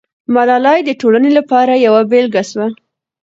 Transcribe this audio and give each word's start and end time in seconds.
ملالۍ 0.33 0.79
د 0.85 0.89
ټولنې 1.01 1.31
لپاره 1.37 1.73
یوه 1.85 2.01
بېلګه 2.11 2.43
سوه. 2.51 2.67